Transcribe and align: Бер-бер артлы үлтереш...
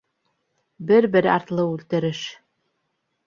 Бер-бер 0.91 1.27
артлы 1.35 1.67
үлтереш... 1.73 2.25